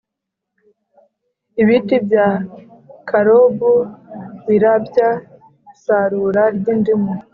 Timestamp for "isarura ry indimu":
5.73-7.13